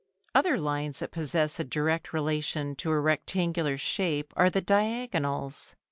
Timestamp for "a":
1.59-1.63, 2.89-2.99